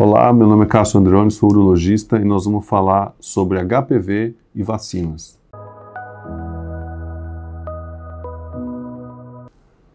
Olá, 0.00 0.32
meu 0.32 0.46
nome 0.46 0.64
é 0.64 0.68
Cássio 0.68 1.00
Androni, 1.00 1.28
sou 1.28 1.50
urologista 1.50 2.18
e 2.18 2.24
nós 2.24 2.44
vamos 2.44 2.64
falar 2.64 3.12
sobre 3.18 3.58
HPV 3.58 4.32
e 4.54 4.62
vacinas. 4.62 5.36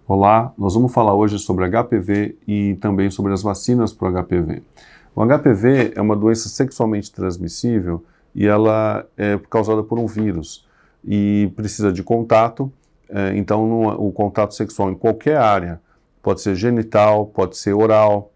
Olá, 0.06 0.52
nós 0.58 0.74
vamos 0.74 0.94
falar 0.94 1.16
hoje 1.16 1.40
sobre 1.40 1.70
HPV 1.70 2.36
e 2.46 2.76
também 2.82 3.10
sobre 3.10 3.32
as 3.32 3.42
vacinas 3.42 3.94
para 3.94 4.10
o 4.10 4.22
HPV. 4.22 4.62
O 5.16 5.26
HPV 5.26 5.94
é 5.96 6.02
uma 6.02 6.18
doença 6.18 6.50
sexualmente 6.50 7.10
transmissível 7.10 8.04
e 8.36 8.46
ela 8.46 9.08
é 9.18 9.40
causada 9.50 9.84
por 9.84 9.98
um 9.98 10.06
vírus 10.06 10.68
e 11.02 11.50
precisa 11.56 11.94
de 11.94 12.04
contato, 12.04 12.70
é, 13.08 13.38
então 13.38 13.84
o 13.98 14.12
contato 14.12 14.54
sexual 14.54 14.92
em 14.92 14.96
qualquer 14.96 15.38
área, 15.38 15.80
pode 16.22 16.42
ser 16.42 16.56
genital, 16.56 17.26
pode 17.28 17.56
ser 17.56 17.72
oral, 17.72 18.33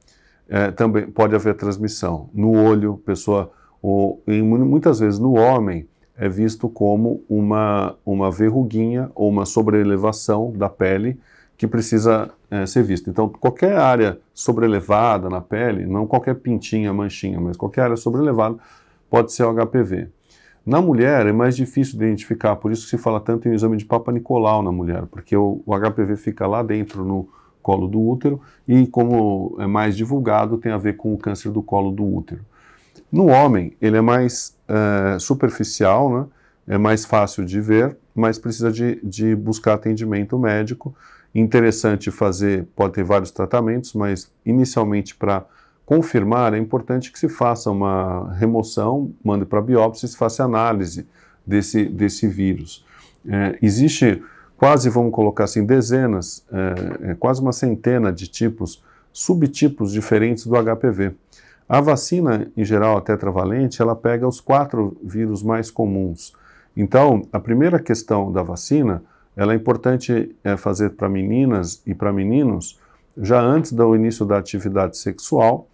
é, 0.49 0.71
também 0.71 1.07
pode 1.07 1.35
haver 1.35 1.55
transmissão 1.55 2.29
no 2.33 2.51
olho, 2.51 3.01
pessoa, 3.05 3.51
muitas 3.83 4.99
vezes 4.99 5.19
no 5.19 5.33
homem 5.37 5.87
é 6.17 6.27
visto 6.27 6.67
como 6.67 7.23
uma, 7.29 7.95
uma 8.05 8.31
verruguinha 8.31 9.11
ou 9.13 9.29
uma 9.29 9.45
sobreelevação 9.45 10.51
da 10.51 10.67
pele 10.67 11.19
que 11.57 11.67
precisa 11.67 12.29
é, 12.49 12.65
ser 12.65 12.83
vista. 12.83 13.09
Então, 13.09 13.29
qualquer 13.29 13.75
área 13.77 14.19
sobrelevada 14.33 15.29
na 15.29 15.41
pele, 15.41 15.85
não 15.85 16.07
qualquer 16.07 16.35
pintinha, 16.35 16.93
manchinha, 16.93 17.39
mas 17.39 17.57
qualquer 17.57 17.81
área 17.81 17.95
sobrelevada 17.95 18.57
pode 19.09 19.31
ser 19.31 19.43
o 19.43 19.53
HPV. 19.53 20.09
Na 20.65 20.81
mulher 20.81 21.25
é 21.25 21.31
mais 21.31 21.55
difícil 21.55 21.97
de 21.97 22.05
identificar, 22.05 22.55
por 22.57 22.71
isso 22.71 22.87
se 22.87 22.97
fala 22.97 23.19
tanto 23.19 23.47
em 23.47 23.53
exame 23.53 23.77
de 23.77 23.85
Papa 23.85 24.11
Nicolau 24.11 24.61
na 24.61 24.71
mulher, 24.71 25.05
porque 25.05 25.35
o, 25.35 25.61
o 25.65 25.73
HPV 25.73 26.17
fica 26.17 26.45
lá 26.45 26.61
dentro 26.61 27.05
no, 27.05 27.29
colo 27.67 27.85
do 27.85 27.99
útero 27.99 28.39
e, 28.65 28.87
como 28.87 29.57
é 29.59 29.67
mais 29.67 29.97
divulgado, 29.97 30.57
tem 30.57 30.71
a 30.71 30.77
ver 30.77 30.95
com 30.95 31.13
o 31.13 31.17
câncer 31.17 31.51
do 31.51 31.61
colo 31.61 31.91
do 31.91 32.05
útero. 32.05 32.39
No 33.11 33.27
homem, 33.27 33.73
ele 33.81 33.97
é 33.97 34.01
mais 34.01 34.55
é, 34.69 35.19
superficial, 35.19 36.09
né? 36.09 36.25
é 36.75 36.77
mais 36.77 37.03
fácil 37.03 37.43
de 37.43 37.59
ver, 37.59 37.97
mas 38.15 38.39
precisa 38.39 38.71
de, 38.71 39.01
de 39.03 39.35
buscar 39.35 39.73
atendimento 39.73 40.39
médico. 40.39 40.95
Interessante 41.35 42.09
fazer, 42.09 42.65
pode 42.73 42.93
ter 42.93 43.03
vários 43.03 43.31
tratamentos, 43.31 43.91
mas 43.93 44.31
inicialmente 44.45 45.13
para 45.13 45.45
confirmar 45.85 46.53
é 46.53 46.57
importante 46.57 47.11
que 47.11 47.19
se 47.19 47.27
faça 47.27 47.69
uma 47.69 48.33
remoção, 48.35 49.11
mande 49.21 49.45
para 49.45 49.61
biópsia 49.61 50.05
e 50.05 50.09
se 50.09 50.17
faça 50.17 50.41
análise 50.41 51.05
desse, 51.45 51.83
desse 51.83 52.29
vírus. 52.29 52.85
É, 53.27 53.57
existe 53.61 54.23
quase, 54.57 54.89
vamos 54.89 55.13
colocar 55.13 55.43
assim, 55.45 55.65
dezenas, 55.65 56.43
é, 56.51 57.11
é, 57.11 57.13
quase 57.15 57.41
uma 57.41 57.53
centena 57.53 58.11
de 58.11 58.27
tipos, 58.27 58.83
subtipos 59.13 59.91
diferentes 59.91 60.45
do 60.45 60.55
HPV. 60.55 61.13
A 61.69 61.79
vacina, 61.79 62.51
em 62.55 62.65
geral, 62.65 62.97
a 62.97 63.01
tetravalente, 63.01 63.81
ela 63.81 63.95
pega 63.95 64.27
os 64.27 64.41
quatro 64.41 64.97
vírus 65.03 65.43
mais 65.43 65.69
comuns. 65.69 66.33
Então, 66.75 67.23
a 67.31 67.39
primeira 67.39 67.79
questão 67.79 68.31
da 68.31 68.41
vacina, 68.41 69.03
ela 69.35 69.53
é 69.53 69.55
importante 69.55 70.35
é, 70.43 70.57
fazer 70.57 70.91
para 70.91 71.07
meninas 71.07 71.81
e 71.85 71.93
para 71.93 72.11
meninos 72.11 72.79
já 73.17 73.41
antes 73.41 73.71
do 73.71 73.95
início 73.95 74.25
da 74.25 74.37
atividade 74.37 74.97
sexual 74.97 75.67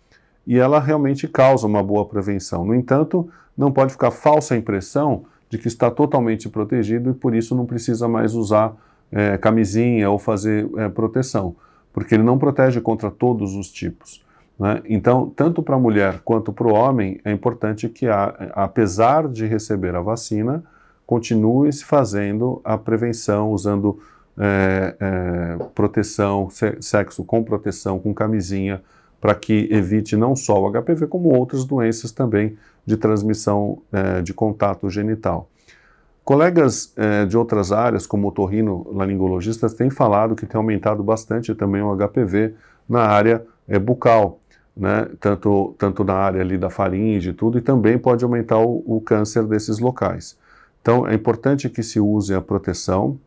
e 0.45 0.58
ela 0.58 0.80
realmente 0.80 1.28
causa 1.28 1.68
uma 1.68 1.81
boa 1.81 2.06
prevenção. 2.06 2.66
No 2.66 2.75
entanto, 2.75 3.30
não 3.58 3.72
pode 3.72 3.92
ficar 3.94 4.12
falsa 4.12 4.58
impressão 4.58 5.25
de 5.54 5.59
que 5.59 5.68
está 5.68 5.92
totalmente 5.92 6.50
protegido 6.50 7.12
e 7.12 7.14
por 7.14 7.36
isso 7.36 7.54
não 7.54 7.64
precisa 7.64 8.08
mais 8.08 8.34
usar 8.34 8.76
é, 9.12 9.38
camisinha 9.38 10.09
ou 10.09 10.18
fazer 10.18 10.68
é, 10.78 10.90
proteção, 10.90 11.56
porque 11.94 12.16
ele 12.16 12.23
não 12.23 12.40
protege 12.40 12.82
contra 12.82 13.12
todos 13.12 13.54
os 13.54 13.72
tipos. 13.72 14.26
Né? 14.58 14.81
Então, 14.90 15.31
tanto 15.36 15.62
para 15.62 15.76
a 15.76 15.80
mulher 15.80 16.22
quanto 16.26 16.52
para 16.52 16.66
o 16.66 16.74
homem, 16.74 17.20
é 17.24 17.31
importante 17.31 17.88
que, 17.88 18.08
a, 18.08 18.24
apesar 18.54 19.28
de 19.28 19.46
receber 19.46 19.94
a 19.96 20.02
vacina, 20.02 20.64
continue 21.06 21.72
se 21.72 21.86
fazendo 21.86 22.59
a 22.64 22.76
prevenção, 22.76 23.52
usando 23.52 24.00
é, 24.35 24.96
é 25.00 25.64
proteção, 25.75 26.50
sexo 26.81 27.24
com 27.24 27.44
proteção, 27.44 28.00
com 28.00 28.12
camisinha, 28.12 28.81
para 29.23 29.34
que 29.34 29.69
evite 29.72 30.17
não 30.17 30.35
só 30.35 30.61
o 30.61 30.69
HPV, 30.69 31.07
como 31.07 31.34
outras 31.34 31.63
doenças 31.63 32.11
também 32.11 32.57
de 32.85 32.97
transmissão 32.97 33.81
é, 33.89 34.22
de 34.22 34.34
contato 34.34 34.89
genital. 34.89 35.50
Colegas 36.25 36.91
é, 36.97 37.25
de 37.25 37.38
outras 37.38 37.72
áreas, 37.72 38.06
como 38.06 38.28
otorrino-laringologistas, 38.28 39.73
têm 39.75 39.89
falado 39.89 40.35
que 40.35 40.45
tem 40.45 40.57
aumentado 40.57 41.01
bastante 41.01 41.56
também 41.56 41.81
o 41.81 41.95
HPV 41.95 42.53
na 42.88 43.03
área 43.03 43.45
é, 43.66 43.79
bucal, 43.79 44.41
né? 44.75 45.07
tanto, 45.22 45.73
tanto 45.78 46.03
na 46.03 46.16
área 46.16 46.41
ali 46.41 46.57
da 46.57 46.69
faringe 46.69 47.29
e 47.29 47.34
tudo, 47.34 47.57
e 47.57 47.61
também 47.61 47.97
pode 47.97 48.25
aumentar 48.25 48.59
o, 48.59 48.84
o 48.85 49.00
câncer 49.00 49.45
desses 49.45 49.79
locais. 49.79 50.38
Então, 50.81 51.07
é 51.07 51.13
importante 51.13 51.69
que 51.69 51.81
se 51.81 51.97
use 51.97 52.34
a 52.34 52.41
proteção, 52.41 53.17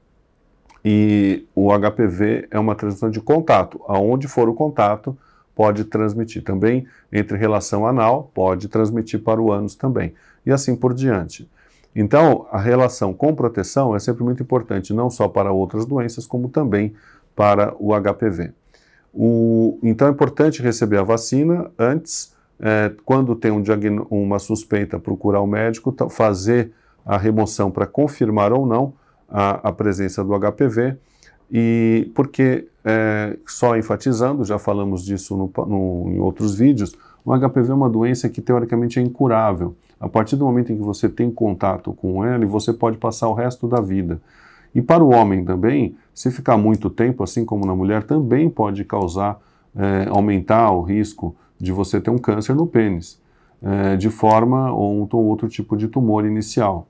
e 0.84 1.46
o 1.54 1.70
HPV 1.70 2.48
é 2.50 2.58
uma 2.58 2.74
transmissão 2.74 3.08
de 3.08 3.22
contato. 3.22 3.80
Aonde 3.88 4.28
for 4.28 4.46
o 4.46 4.52
contato, 4.52 5.16
pode 5.56 5.84
transmitir. 5.84 6.44
Também 6.44 6.86
entre 7.10 7.38
relação 7.38 7.86
anal, 7.86 8.30
pode 8.34 8.68
transmitir 8.68 9.20
para 9.20 9.40
o 9.40 9.50
ânus 9.50 9.74
também. 9.74 10.12
E 10.44 10.52
assim 10.52 10.76
por 10.76 10.92
diante. 10.92 11.50
Então, 11.94 12.46
a 12.52 12.60
relação 12.60 13.14
com 13.14 13.34
proteção 13.34 13.96
é 13.96 13.98
sempre 13.98 14.22
muito 14.22 14.42
importante, 14.42 14.92
não 14.92 15.08
só 15.08 15.26
para 15.26 15.50
outras 15.50 15.86
doenças, 15.86 16.26
como 16.26 16.50
também 16.50 16.92
para 17.34 17.74
o 17.80 17.98
HPV. 17.98 18.52
O, 19.14 19.78
então, 19.82 20.06
é 20.06 20.10
importante 20.10 20.62
receber 20.62 20.98
a 20.98 21.02
vacina 21.02 21.70
antes, 21.78 22.34
é, 22.60 22.92
quando 23.02 23.34
tem 23.34 23.50
um 23.50 23.62
uma 24.10 24.38
suspeita, 24.38 24.98
procurar 24.98 25.40
o 25.40 25.46
médico, 25.46 25.94
fazer 26.10 26.70
a 27.04 27.16
remoção 27.16 27.70
para 27.70 27.86
confirmar 27.86 28.52
ou 28.52 28.66
não 28.66 28.92
a, 29.26 29.68
a 29.68 29.72
presença 29.72 30.22
do 30.22 30.38
HPV 30.38 30.98
e 31.50 32.10
porque, 32.14 32.66
é, 32.84 33.36
só 33.46 33.76
enfatizando, 33.76 34.44
já 34.44 34.58
falamos 34.58 35.04
disso 35.04 35.36
no, 35.36 35.50
no, 35.66 36.10
em 36.10 36.18
outros 36.18 36.54
vídeos, 36.54 36.96
o 37.24 37.36
HPV 37.36 37.70
é 37.70 37.74
uma 37.74 37.90
doença 37.90 38.28
que 38.28 38.40
teoricamente 38.40 38.98
é 38.98 39.02
incurável. 39.02 39.74
A 39.98 40.08
partir 40.08 40.36
do 40.36 40.44
momento 40.44 40.72
em 40.72 40.76
que 40.76 40.82
você 40.82 41.08
tem 41.08 41.30
contato 41.30 41.92
com 41.92 42.24
ele, 42.24 42.46
você 42.46 42.72
pode 42.72 42.98
passar 42.98 43.28
o 43.28 43.34
resto 43.34 43.66
da 43.66 43.80
vida. 43.80 44.20
E 44.74 44.82
para 44.82 45.02
o 45.02 45.10
homem 45.10 45.44
também, 45.44 45.96
se 46.14 46.30
ficar 46.30 46.56
muito 46.56 46.90
tempo, 46.90 47.24
assim 47.24 47.44
como 47.44 47.64
na 47.64 47.74
mulher, 47.74 48.02
também 48.02 48.50
pode 48.50 48.84
causar, 48.84 49.40
é, 49.74 50.06
aumentar 50.10 50.70
o 50.70 50.82
risco 50.82 51.34
de 51.58 51.72
você 51.72 52.00
ter 52.00 52.10
um 52.10 52.18
câncer 52.18 52.54
no 52.54 52.66
pênis, 52.66 53.18
é, 53.62 53.96
de 53.96 54.10
forma 54.10 54.70
ou 54.70 54.94
um 54.94 55.08
ou 55.10 55.24
outro 55.24 55.48
tipo 55.48 55.76
de 55.76 55.88
tumor 55.88 56.26
inicial 56.26 56.86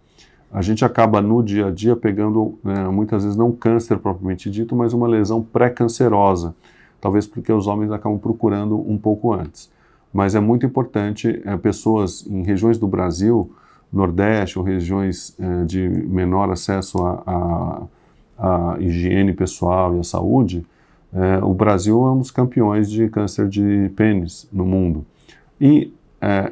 a 0.52 0.62
gente 0.62 0.84
acaba 0.84 1.20
no 1.20 1.42
dia 1.42 1.66
a 1.66 1.70
dia 1.70 1.96
pegando, 1.96 2.58
né, 2.62 2.88
muitas 2.88 3.24
vezes 3.24 3.36
não 3.36 3.52
câncer 3.52 3.98
propriamente 3.98 4.50
dito, 4.50 4.74
mas 4.74 4.92
uma 4.92 5.06
lesão 5.06 5.42
pré-cancerosa, 5.42 6.54
talvez 7.00 7.26
porque 7.26 7.52
os 7.52 7.66
homens 7.66 7.90
acabam 7.90 8.18
procurando 8.18 8.78
um 8.78 8.96
pouco 8.96 9.32
antes. 9.32 9.70
Mas 10.12 10.34
é 10.34 10.40
muito 10.40 10.64
importante, 10.64 11.42
é, 11.44 11.56
pessoas 11.56 12.26
em 12.26 12.42
regiões 12.42 12.78
do 12.78 12.86
Brasil, 12.86 13.50
Nordeste 13.92 14.58
ou 14.58 14.64
regiões 14.64 15.36
é, 15.38 15.64
de 15.64 15.88
menor 15.88 16.50
acesso 16.50 16.98
à 18.38 18.76
higiene 18.78 19.32
pessoal 19.32 19.94
e 19.94 20.00
à 20.00 20.02
saúde, 20.02 20.66
é, 21.12 21.38
o 21.44 21.52
Brasil 21.52 22.04
é 22.06 22.10
um 22.12 22.18
dos 22.18 22.30
campeões 22.30 22.90
de 22.90 23.08
câncer 23.08 23.48
de 23.48 23.90
pênis 23.94 24.48
no 24.52 24.64
mundo. 24.64 25.04
E 25.60 25.92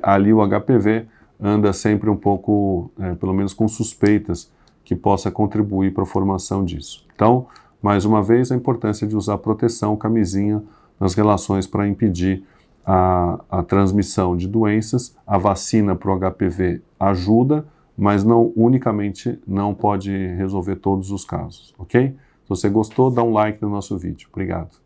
ali 0.03 0.33
o 0.33 0.47
HPV 0.47 1.07
anda 1.45 1.75
sempre 1.75 2.09
um 2.09 2.17
pouco, 2.17 2.91
é, 2.99 3.15
pelo 3.15 3.35
menos 3.35 3.53
com 3.53 3.69
suspeitas, 3.69 4.51
que 4.83 4.97
possa 4.97 5.31
contribuir 5.31 5.93
para 5.93 6.03
a 6.03 6.07
formação 6.07 6.65
disso. 6.65 7.07
Então, 7.15 7.47
mais 7.83 8.07
uma 8.07 8.23
vez, 8.23 8.51
a 8.51 8.57
importância 8.57 9.07
de 9.07 9.15
usar 9.15 9.37
proteção, 9.39 9.95
camisinha 9.95 10.63
nas 10.99 11.13
relações 11.15 11.67
para 11.67 11.87
impedir 11.87 12.43
a, 12.85 13.41
a 13.51 13.63
transmissão 13.63 14.37
de 14.37 14.49
doenças. 14.49 15.15
A 15.27 15.37
vacina 15.37 15.95
para 15.95 16.11
o 16.11 16.19
HPV 16.19 16.81
ajuda, 16.99 17.67
mas 17.97 18.25
não 18.25 18.53
unicamente 18.57 19.39
não 19.47 19.75
pode 19.75 20.11
resolver 20.37 20.77
todos 20.77 21.11
os 21.11 21.25
casos, 21.25 21.75
ok? 21.79 22.09
Se 22.43 22.49
você 22.49 22.69
gostou, 22.69 23.11
dá 23.11 23.23
um 23.23 23.33
like 23.33 23.63
no 23.63 23.71
nosso 23.71 23.97
vídeo. 23.97 24.29
Obrigado. 24.33 24.84